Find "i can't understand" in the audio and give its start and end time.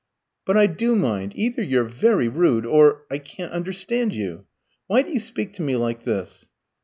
3.11-4.15